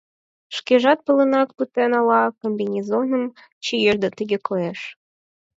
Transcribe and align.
Шкежат 0.55 0.99
палынак 1.05 1.49
пытен, 1.57 1.91
ала 1.99 2.21
комбинезоным 2.39 3.23
чиен 3.63 3.97
да 4.03 4.09
тыге 4.17 4.37
коеш. 4.47 4.81